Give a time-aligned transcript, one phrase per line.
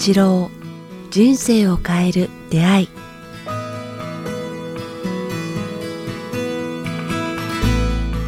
[0.00, 0.50] 八郎
[1.10, 2.88] 人生を変える出会い。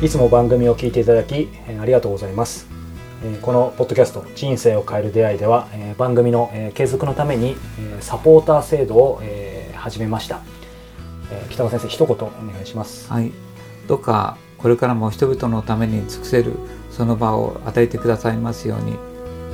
[0.03, 2.67] いつも番組を聞いていただきえーありがとうございます。
[3.25, 10.41] えーこのポッドキャスト「人生を変える出会い」ではえー番組のえー継続のためにえーサポーター制度をえー始めました。
[11.31, 12.19] えー北川先生一言お
[12.53, 13.11] 願いします。
[13.11, 13.33] はい、
[13.89, 16.53] どうかこれからも人々のために尽くせる
[16.91, 18.99] その場を与えてくださいますようによ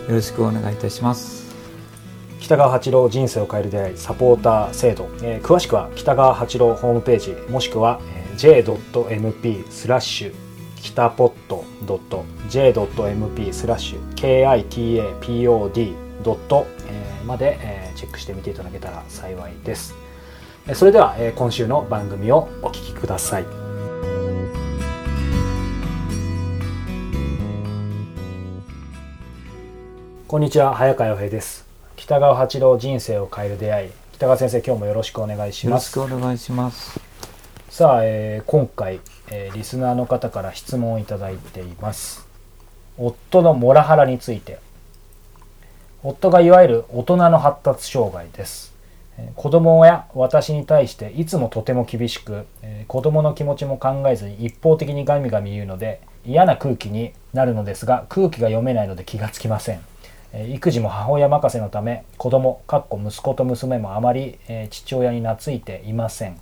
[0.09, 1.48] ろしくお願いいたします。
[2.41, 10.35] 北川八郎人生を変える出会いサポーター制度、えー詳しくは北川八郎ホームページもしくは、えー j.mp スラッシュ
[10.77, 11.65] 北ポット
[12.49, 16.67] .j.mp スラッシュ kitapod ドット
[17.27, 19.97] まで、えーチェックしてみていただけたら幸いです。
[20.75, 23.45] それでは、えー今週の番組をお聞きください。
[30.29, 31.68] こんにちは早川洋平です。
[31.99, 33.91] 北川八郎人生を変える出会い。
[34.13, 35.93] 北川先生今日もよろしくお願いしよろします。
[35.93, 37.01] くお願いします。
[37.71, 39.01] さあ、えー今回、
[39.33, 42.25] えーリスナーの方から質問をいただいています。
[42.99, 44.61] 夫のモラハラについて。
[46.05, 48.73] 夫がいわゆる大人の発達障害です。
[49.19, 59.79] えー子供や私に対していつもとても厳しく、えー子供の気持ちも考えずに一方的にガミガミ言うので嫌な空気になるのですが空気が読めないので気がつきません。
[59.79, 59.98] えー
[60.35, 64.39] 育児も母親任せのため子供かっこ息子と娘もあまり、
[64.71, 66.39] 父親に懐いていません。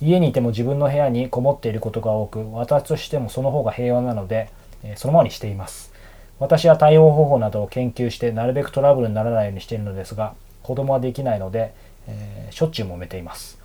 [0.00, 4.50] 家にいても自分の部屋にこもっていることが多く私としてもその方が平和なので、
[4.96, 5.92] そのままにしています。
[6.40, 11.72] 私は対応方法などを研究してなるべくトラブルにならないようにしているのですが子供はできないので、
[12.08, 13.58] えーしょっちゅう揉めています。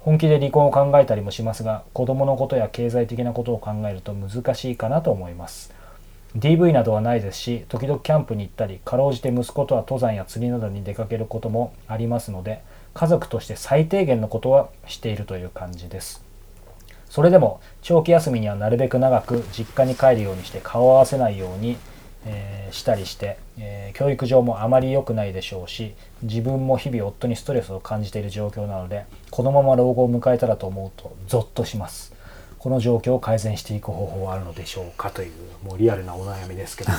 [0.00, 5.72] 本気で離婚を考えたりもしますが子供のことや経済的なことを考えると難しいかなと思います。
[6.36, 12.62] DV などはないですし時々キャンプに行ったりかろうじて息子とは登山や釣りなどに出かけることもありますので
[12.94, 16.24] 家族として最低限のことはしているという感じです。
[17.08, 21.78] それでも長期休みにはなるべく長く実家に帰るようにして顔を合わせないように、
[22.26, 32.17] えしたりして、え教育上もあまり良くないでしょうし自分も日々夫にストレスを感じている状況なのでこのまま老後を迎えたらと思うとゾッとします。
[32.58, 35.32] この状況を改善していく方法はあるのでしょうかという
[35.64, 36.98] もうリアルなお悩みですけども。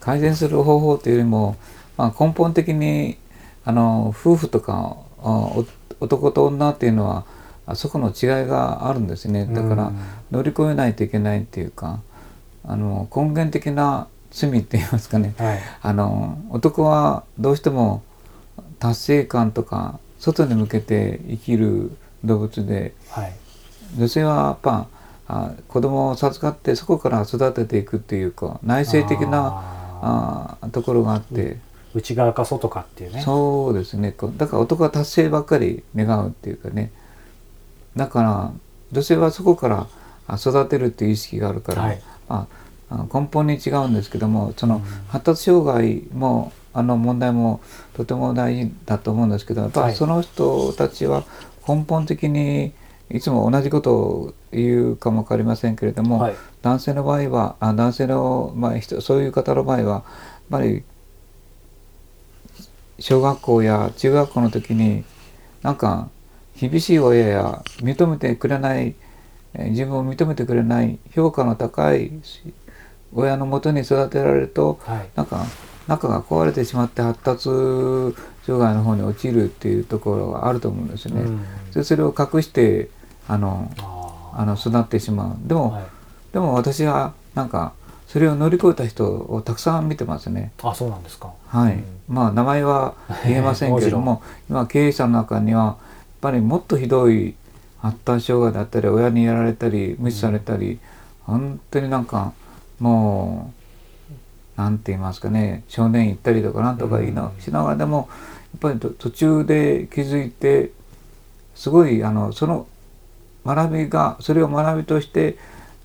[0.00, 1.56] 改善する方法というよりも、
[1.96, 3.18] まあ、根本的に
[3.64, 4.96] あの夫婦とか
[6.00, 7.26] 男と女っていうのは
[7.66, 9.46] あそこの違いがあるんですね。
[9.46, 9.98] だからうん
[10.30, 12.00] 乗り越えないといけないっていうか
[12.64, 15.34] あの根源的な罪って言いますかね。
[15.38, 15.58] はい。
[15.82, 18.02] あの男はどうしても
[18.78, 21.90] 達成感とか外に向けて生きる
[22.24, 23.32] 動物ではい
[23.96, 24.86] 女性はやっぱ
[25.28, 29.62] あ子供を授かってそこから育てていくっていうか内省的な
[30.00, 31.58] ああところがあって、ー
[31.94, 33.22] 内側か外かっていうね。
[33.22, 34.14] そうですね。
[34.36, 36.92] だから男は達成ばっかり願うっていうかね。
[37.96, 38.52] だから
[38.92, 39.86] 女性はそこから
[40.26, 42.02] あ育てるっていう意識があるから、はい。
[42.28, 42.46] ま
[42.90, 47.60] あ、根本に違うんですけどもその発達障害もあの問題も
[47.94, 49.92] とても大事だと思うんですけどやっはい。
[49.92, 51.24] ぱその人たちは
[51.66, 52.72] 根本的にい
[53.20, 56.34] つも同じことを言うかも分かりませんけれども、はい。
[56.62, 60.02] 男性の場合はあ男性の、まあ、人そういう方の場合はやっ
[60.50, 60.82] ぱり
[62.98, 65.04] 小学校や中学校の時に
[65.62, 66.08] なんか
[66.60, 68.94] 厳しい親や認めてくれない
[69.54, 72.10] えー自分を認めてくれない評価の高い
[73.14, 75.08] 親のもとに育てられるとはい。
[75.14, 75.46] なんか
[75.86, 77.44] 中が壊れてしまって発達
[78.44, 81.22] 障害の方に陥るっていうところがあると思うんですね。
[81.22, 81.40] うん。
[81.72, 82.90] でそれを隠して
[83.28, 83.70] あの
[84.34, 85.48] あの育ってしまう。
[85.48, 85.82] でも、はい。
[86.32, 87.72] でも私はなんか
[88.06, 90.52] それを乗り越えた人をたくさん見てますね。
[90.62, 91.32] あそうなんですか。
[91.46, 91.74] はい。
[91.74, 91.84] うん。
[92.08, 92.94] まあ名前は
[93.24, 95.76] 言えませんけれども、今経営者の中にはやっ
[96.22, 97.34] ぱりもっとひどい
[97.80, 100.78] 発達障害だったり、親にやられたり無視されたり、
[101.24, 102.32] 本当になんか
[102.80, 103.52] も
[104.56, 107.40] うなんて言いますかね、少年行ったりとかなんとか言いなうん。
[107.40, 108.08] しながらでも
[108.52, 110.72] やっぱりと途中で気づいて
[111.54, 112.66] すごいあのその
[113.44, 115.36] 学びがそれを学びとして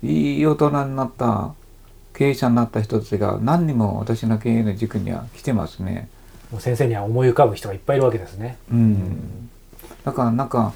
[0.02, 1.54] いい大人になった
[2.14, 6.08] 経営者になった人たちが何人も私の経営の軸には来てますね。
[6.50, 9.50] もう先生には思い浮かぶ人がいっぱいいるわけですねうん、
[10.04, 10.72] だからなんか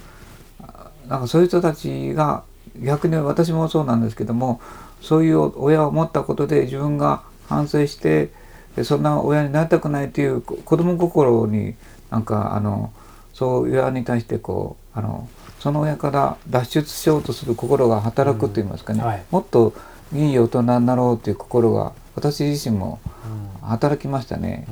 [0.60, 2.42] あなんかそういう人たちが
[2.82, 4.60] 逆に私もそうなんですけども
[5.00, 8.30] そういう親を持ったことで自分が反省して
[8.74, 11.74] でそんな親になりたくないというこ子供心に
[12.10, 12.92] なんかあの
[13.32, 15.28] そういう親に対してこうあの
[15.58, 19.06] その親から脱出しようとする心が働くといいますかね、うん。
[19.06, 19.24] はい。
[19.30, 19.74] もっと
[20.14, 23.68] いい大人になろうという心が私自身もうん。
[23.68, 24.66] 働きましたね。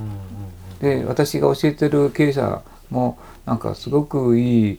[0.81, 4.79] で私が教えてる経営者もなんかすごくいい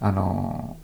[0.00, 0.76] あの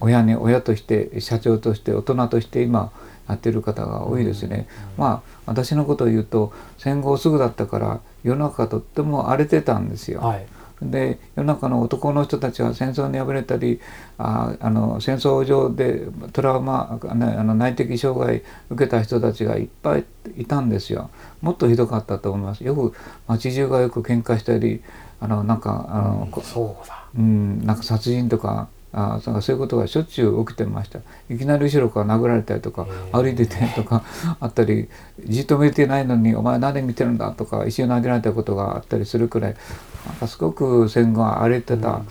[0.00, 2.92] 親に親として社長として大人として今
[3.28, 4.68] やってる方が多いですね。
[4.96, 10.20] まあ私のことを言うと戦後すぐだったから世の中とっても荒れてたんですよ。
[10.20, 10.46] はい
[10.82, 13.80] で世の中の男の人たちは戦争に敗れたり
[14.18, 20.04] ああの戦争上でトラウマあの内的障害受けた人たちがいっぱい
[20.36, 21.10] いたんですよ。
[21.42, 22.64] もっとひどかったと思います。
[22.64, 22.94] よく
[23.28, 24.82] 街中がよく喧嘩したり
[25.20, 31.00] あのなんかあの、うだうん、なんか殺人とかあそうそういうことがしょっちゅう起きてました。
[31.28, 34.02] いきなり後ろから殴られたりとか歩いててとか
[34.40, 34.88] あったり
[35.26, 39.56] じっと見てないのに「お前何見てるんだ」とか石を投げられたことがあったりするくらい
[40.06, 42.02] なんかすごく戦後は荒れてた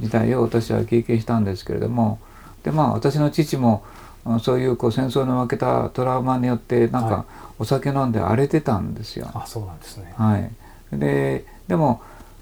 [0.00, 2.18] 時代を私は経験したんですけれども
[2.62, 3.82] でまあ私の父も
[4.24, 7.12] あそういうこう戦争に負けたトラウマによってなんはい。
[7.12, 7.24] か
[7.58, 9.28] お酒飲んで荒れてたんですよ。
[9.34, 10.14] あそうなんですね。
[10.16, 10.50] はい、
[10.92, 12.00] ででも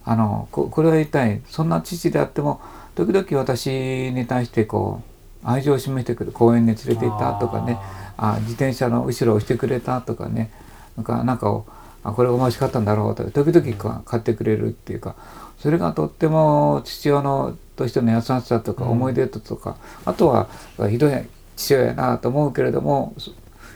[0.08, 2.62] あのここれは一体そんな父であっても
[2.94, 5.02] 時々私に対してこ
[5.44, 7.78] う愛情を示してくる公園に連れて行ったとかね
[8.16, 10.50] あ自転車の後ろを押してくれたとかね
[10.96, 11.66] なんかなんかを
[12.02, 15.14] あこれが欲しかったんだろうとか時々か買ってくれるっていうか
[15.58, 18.90] それがとっても父親のとしての優しさとかうん。
[18.92, 20.48] 思い出とか、あとは
[20.88, 21.12] ひどい
[21.54, 23.30] 父親やなと思うけれどもそ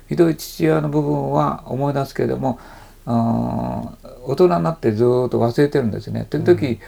[0.09, 2.59] ひどい父親の部分は思い出すけれども
[3.05, 3.97] 大
[4.37, 6.27] 人になってずーっと忘れてるんですね。
[6.31, 6.79] 時々、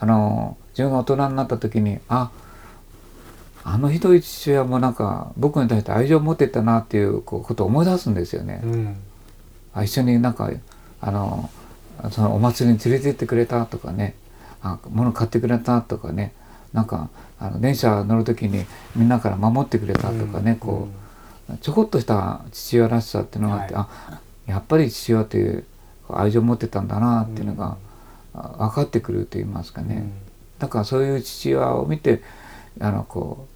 [0.00, 2.30] あの自分が大人になった時にあ
[3.64, 8.60] あのひどい父親もなんか僕に対して愛情を持ってたなっていうことを思い出すんですよね。
[8.64, 8.96] うん。
[9.74, 10.50] あ一緒になんか
[11.00, 11.50] あの
[12.10, 14.14] そのお祭りに連れて行ってくれたとかね。
[14.62, 16.32] あ物買ってくれたとかね。
[16.72, 17.08] なんか
[17.38, 20.88] あの電車乗る時にみんなから守ってくれたとかね、こ
[21.50, 23.88] うちょこっとした父親らしさっていうのがあって、あ
[24.48, 25.64] やっぱり父親っていう
[26.08, 27.76] 愛情を持ってたんだなっていうのが、
[28.34, 29.88] あ分かってくると言いますかうん。
[29.88, 30.10] ね、
[30.58, 32.22] だからそういう父親を見て
[32.80, 33.46] あのこ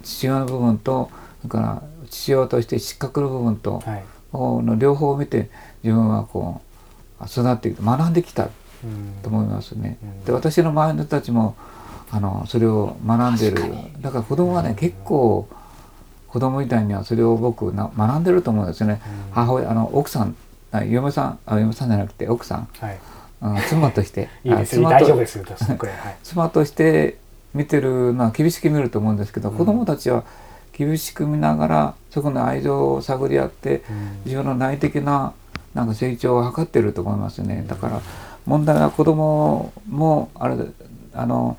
[0.00, 4.04] う父親の部分とそれから父親として失格の部分と、はい。
[4.32, 5.48] この両方を見て
[5.84, 6.60] 自分はこ
[7.20, 8.48] う育ってきて学んできた
[8.84, 9.22] うん。
[9.22, 9.96] と思いますね。
[10.02, 10.24] うん。
[10.24, 11.56] で私の周りの人たちも
[12.10, 13.62] あのそれを学んでる。
[14.00, 15.48] だから子供はね結構
[16.34, 19.00] 子供みたいにはそれを僕な学んでると思うんですね。
[19.28, 19.32] うん。
[19.34, 20.34] 母親あの奥さん
[20.72, 22.68] あ嫁さんあ嫁さんじゃなくて奥さん。
[22.80, 22.98] はい。
[23.40, 24.28] あ妻として。
[24.42, 24.82] いいです。
[24.82, 25.44] 大丈夫ですよ
[25.92, 26.10] は。
[26.10, 26.16] い。
[26.24, 27.18] 妻として
[27.54, 29.56] 見てるのは厳しく見ると思うんですけど、うん。
[29.56, 30.24] 子供たちは
[30.72, 34.18] 厳しく見ながらそこの愛情を探り合ってうん。
[34.24, 35.34] 自分の内的な
[35.72, 37.64] なんか成長を図ってると思いますね。
[37.68, 38.00] だから
[38.44, 40.56] 問題は子供もあれ
[41.12, 41.56] あの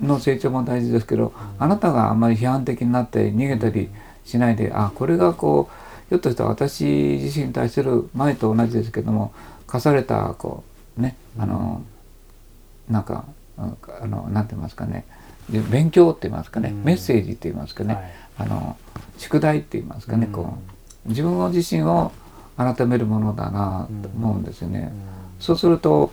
[0.00, 3.90] の成長も大事ですけど、あなたがあんまり批判的になって逃げたり
[4.24, 9.32] しないであこれがこうひょっとしたら私自身に対する前と同じですけども
[9.66, 10.62] 課されたこ
[10.98, 11.82] うねあの、
[12.88, 13.24] なんか
[13.58, 15.04] うんあのなんて言いますかね。
[15.50, 16.84] で勉強って言いますかね、うん。
[16.84, 18.04] メッセージって言いますかね、はい。
[18.38, 18.76] あの
[19.16, 20.32] 宿題って言いますかね、うん。
[20.32, 20.58] こ
[21.06, 22.12] う自分自身を
[22.56, 24.92] 改めるものだなと思うんですよね、
[25.38, 26.12] そうすると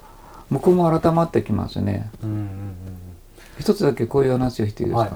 [0.49, 2.09] 向こうも改まってきますね。
[2.21, 2.82] うんうんうん
[3.59, 5.11] 一つだけこういう話をしていいですか、はい。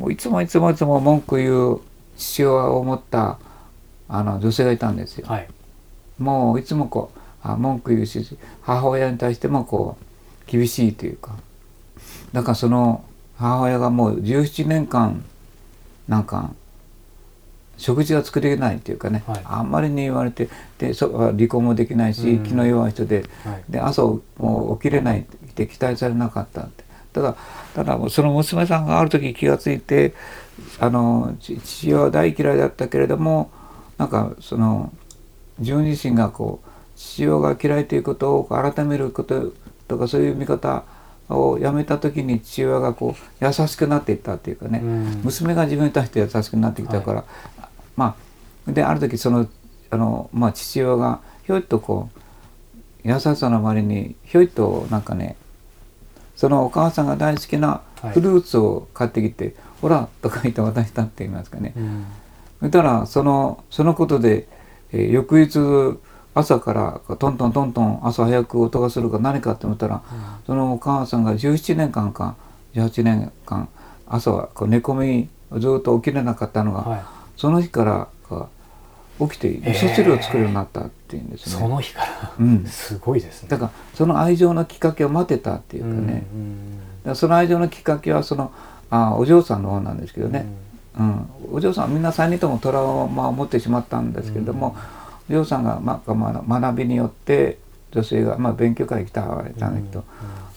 [0.00, 1.80] もういつもいつもいつも文句言う
[2.16, 3.38] 父親を持った
[4.08, 5.48] あの女性がいたんですよ、はい。
[6.18, 11.34] もういつもこうあ文句言うし母親に対してもこう厳しいというか。
[12.32, 13.04] だからその
[13.36, 15.24] 母親がもう17年間
[16.08, 16.50] なんか
[17.76, 19.40] 食事が作れないっていうかね、はい。
[19.44, 20.48] あんまりに言われて
[20.78, 22.44] でそ離婚もできないし、うん。
[22.44, 23.64] 気の弱い人ではい。
[23.68, 25.24] で朝もう起きれないっ
[25.54, 27.36] て期待されなかったってただ
[27.74, 30.14] ただその娘さんがある時気がついて
[30.78, 33.50] あのち父親は大嫌いだったけれども
[33.98, 34.92] なんかその
[35.58, 39.52] 自分自身がこう父親が嫌いということを改めること
[39.88, 40.84] とかそういう見方
[41.28, 45.20] をやめた時に父親がこう優しくなっていったっていうかね、うん。
[45.24, 47.24] 娘が自分に対して優しくなってきたから、
[47.96, 48.16] ま
[48.66, 49.48] あである時その
[49.90, 52.18] あの、まあ、父親がひょいっとこう
[53.08, 55.36] 優しさの周りにひょいっとなんかね
[56.42, 58.14] そのお母さんが大好きなはい。
[58.14, 61.72] フルーツを買ってきて「ほら」とか言って渡したって言いますかね。
[61.76, 62.04] うん。
[62.58, 64.48] そしたらそのそのことで、
[64.90, 66.00] えー翌日
[66.34, 70.02] 朝からトントントントン朝早く音がするか何かって思ったら、
[70.44, 72.34] そのお母さんが17年間か
[72.74, 73.68] 18年間
[74.08, 75.28] 朝はこう寝込み
[75.60, 77.02] ずっと起きれなかったのが、はい。
[77.36, 78.08] その日から
[79.28, 81.60] 起きて味噌汁を作るようになったっていうんですね。
[81.60, 82.32] その日から。
[82.38, 83.48] うん、すごいですね。
[83.48, 88.52] だからその愛情のきっかけを待てたっていうかね、うんだからその愛情のきっかけはその
[88.90, 90.46] あお嬢さんの方なんですけどね、
[90.98, 91.26] うん。
[91.52, 94.76] お嬢さんはみんな3人ともトラウマを持ってしまったんですけれども、
[95.28, 97.58] お嬢さんが、まあまあ、学びによって
[97.92, 100.04] 女性が、まあ、勉強会来たわけだけど、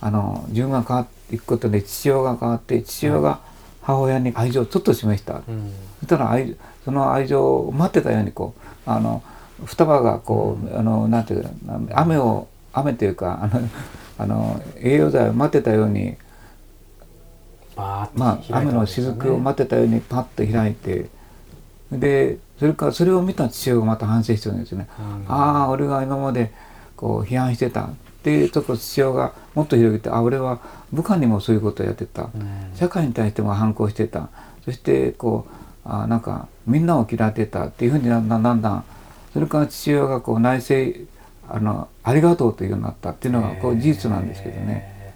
[0.01, 3.39] あの自分が変わっていくことで父親が変わって父親が
[3.86, 5.72] 母親に愛情をちょっと示した、うん。
[6.00, 9.24] そしたら愛その愛情を待ってたようにこうあの
[9.63, 11.50] 双葉がこう、あのなんていうか
[11.94, 13.70] 雨を雨というかあの
[14.18, 16.18] あの栄養剤を待ってたように
[17.75, 21.10] まあ、雨の雫を待ってたようにパッと開いて
[21.92, 24.88] でそれからそれを見た父親がまた反省してるんですよね。
[24.98, 25.25] うん。
[25.27, 26.54] ああ俺が今まで
[26.96, 27.89] こう批判してた
[28.25, 30.60] っていうとこ父親がもっと広げてあ俺は
[30.91, 32.24] 部下にもそういうことをやってた。
[32.24, 32.32] うん
[32.74, 34.29] 社会に対しても反抗してた。
[34.65, 35.51] そしてこう
[35.86, 38.84] あなんかみんなを嫌ってたっていうふうにだんだんだんだん。
[39.32, 40.74] それから父親がこう内省
[41.48, 44.91] あのありがとうというようになったっていうのがこう事実なんですけどね。
[45.00, 45.13] え。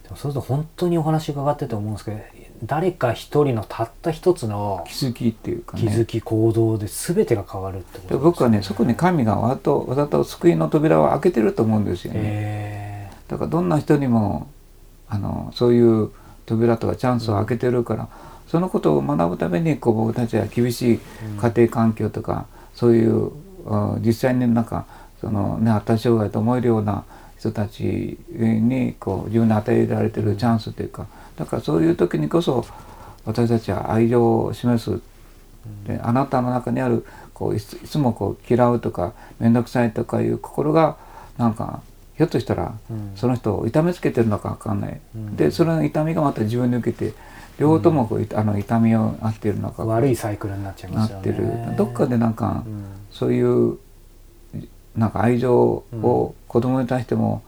[0.00, 2.18] ーでもそうすると本当にお話伺ってて思うんですけど
[2.62, 5.82] 誰か一人のたった一つの気づきっていうかね。
[5.82, 12.20] 気づき行動で全てが変わるってことで僕はねそこに神がわざとわざと救いの扉を開けてると思うんですよね。
[12.22, 14.48] えだからどんな人にも
[15.08, 16.10] あのそういう
[16.46, 18.08] 扉とかチャンスを開けてるから、
[18.48, 21.00] そのことを学ぶためにこう僕たちは厳しい
[21.40, 23.32] 家庭環境とか、そういう
[23.66, 24.86] あ実際になんか
[25.20, 27.04] その、ね、発達障害と思えるような
[27.38, 32.64] 人たちにこう自分に与えられてるチャンスというかだからそういう時にこそ
[33.24, 35.00] 私たちは愛情を示す。
[35.86, 40.98] であなたの中にあるこういついつもこう嫌うとか面倒くさいとかいう心が
[41.38, 41.80] なんか
[42.16, 43.12] ひょっとしたらうん。
[43.16, 45.36] その人を痛めつけてるのか分かんない、うん。
[45.36, 47.14] でその痛みがまた自分に受けて
[47.58, 51.30] 両方ともこう、いあの痛みをあっているのか悪いサイクルになっちゃいなますよね。
[51.30, 51.76] ってる。
[51.76, 52.84] どっかでなんかうん。
[53.10, 53.78] そういう
[54.96, 57.42] なんか愛情を子供に対しても、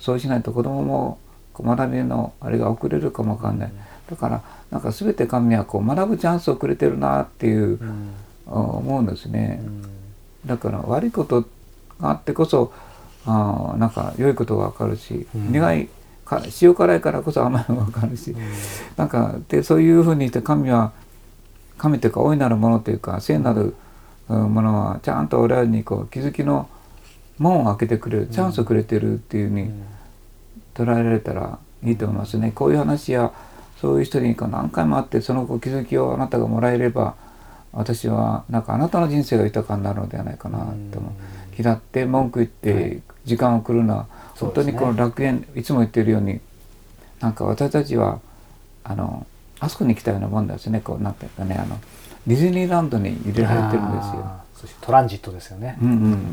[0.00, 1.18] そうしないと子供も
[1.60, 3.72] 学びのあれが遅れるかも分かんない、
[4.08, 8.10] だからなんか全て神はこう学ぶチャンスをくれてるなっていうう、ん。
[8.46, 9.60] 思うんですね。
[9.64, 9.82] うん。
[10.46, 11.42] だから悪いこと
[12.00, 12.72] があってこそ
[13.26, 15.52] あーなんか良いことが分かるし、うん。
[15.52, 15.88] 苦い
[16.24, 18.34] か塩辛いからこそ甘いのが分かるし、
[18.96, 20.92] なんかでそういうふうにして神は
[21.78, 23.74] 神というか大いなるものというか聖なる
[24.28, 24.54] うん。
[24.54, 26.68] ものはちゃんと俺らにこう気づきの
[27.38, 29.82] 門を開けてくれるチャンスをくれてるっていうふうにうん
[30.74, 32.52] 捉えられたらいいと思いますね。
[32.54, 33.32] こういう話や
[33.80, 37.14] そういう人に何回も会ってそのこう気づきをあなたがもらえれば
[37.72, 40.58] 私はなんかあなたの人生が豊かになるのではないかな
[40.92, 41.12] と思う。
[41.58, 46.40] 嫌って文句言って時間を送るのはそうですね本当にこの楽園いつも言ってるように
[47.20, 48.20] なんか私たちは
[48.84, 49.26] あの
[49.60, 51.78] あそこに来たようなもんですねこうなんていうかねあの
[52.26, 54.42] ディズニーランドに入れられてるんですよ。
[54.62, 55.76] そしてトランジットですよね。
[55.82, 55.88] うん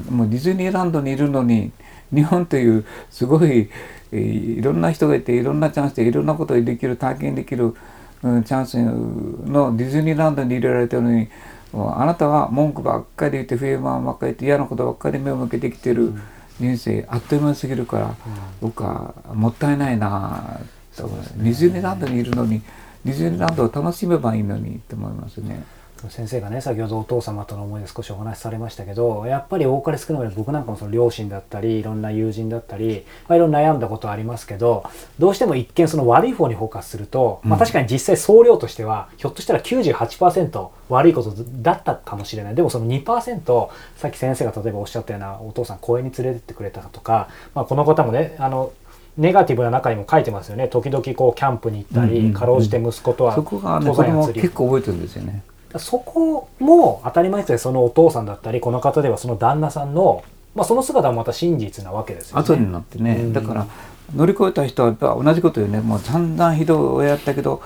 [0.09, 1.71] うん、もうディズニーランドにいるのに
[2.13, 3.69] 日本というすごい、
[4.11, 7.75] えーいろんな人がいていろんなチャンスでいろんなことができる体験できる、
[8.23, 11.27] うん、チャンスのディズニーランドに入れられてるのに
[11.73, 16.13] あなたは文句ばっかり言って不平満ばっかり言って嫌なことばっかり目を向けてきてる
[16.59, 18.15] 人生あっという間に過ぎるから、
[18.59, 20.59] 僕はもったいないな
[20.95, 22.61] と思うディズニーランドにいるのに
[23.05, 25.63] ディズニーランドを楽しめばいいのにと思いますね。
[26.09, 34.83] 先生がね先ほどお父様との思いで少しお話しされましたけどやっぱり多かれ少なかれ僕なんかもその両親だったりいろんな友人だったり、まあ、いろんな悩んだことはありますけど
[35.17, 37.59] どうしても一見その悪い方にフォーカスすると、まあ、うん。
[37.59, 42.55] 確かに実際総量としてはひょっとしたら98%悪いことだったかもしれない。
[42.55, 48.71] でもその2%さっき先生が例えばおっしゃったようなお父さん公園に連れてってくれたとか、まあ、この方もねあの
[49.17, 50.67] ネガティブな中にも書いてますよね。
[50.69, 55.43] 時々こうキャンプに行ったり、かろうじて息子とはそこがね登山や釣り結構覚えてるんですよね。
[55.77, 60.23] そこも当たり前ですけどそのお父さんだったりこの方ではその旦那さんの、
[60.55, 62.41] まあ、その姿もまた真実なわけですよね。
[62.41, 63.33] 後になってね、うん。
[63.33, 63.67] だから
[64.15, 65.81] 乗り越えた人はやっぱ同じこと言うね。
[65.81, 67.59] もう散々ひどい親やったけどやっ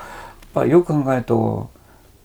[0.52, 1.70] ぱよく考えると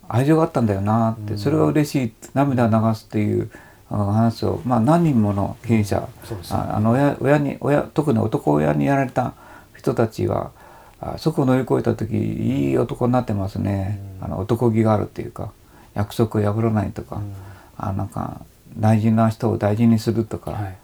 [0.10, 1.40] 愛情があったんだよなって、うん。
[1.40, 3.50] それが嬉しい涙を流すっていう
[3.90, 6.10] 話を、まあ、何人もの経営者
[6.52, 9.34] ああの親親に親特に男親にやられた
[9.78, 10.52] 人たちは
[11.00, 14.26] あそこを乗り越えた時いい男になってますね、うん。
[14.26, 15.54] あの男気があるっていうか
[15.94, 17.34] 約束を破らないとか、うん
[17.82, 18.42] あなんか
[18.78, 20.52] 大事な人を大事にするとか。
[20.52, 20.78] はい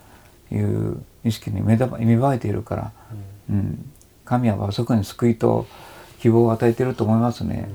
[0.51, 2.91] いう意識に芽生えているから、
[3.49, 3.91] うん、
[4.25, 5.65] 神はあそこに救いと
[6.19, 7.69] 希望を与えていると思いますね。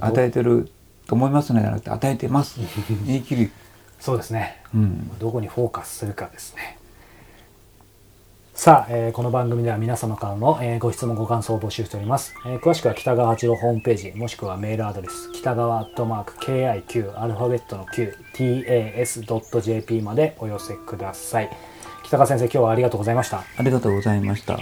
[0.00, 0.70] 与えてる
[1.06, 2.60] と思いますねじゃなくて与えてます。
[3.06, 3.50] 言い切り。
[3.98, 5.18] そうですねうん。
[5.18, 6.78] どこにフォーカスするかですね。
[8.60, 17.86] さあ、えーこの番組では皆様からの、えーご質問ご感想を募集しております、えー詳しくは北川八郎ホームページもしくはメールアドレス北川アットマーク KIQ アルファベットの
[18.34, 21.48] QTAS.jp までお寄せください。
[22.04, 23.38] 北川先生今日はありがとうございました。
[23.38, 24.58] ありがとうございました。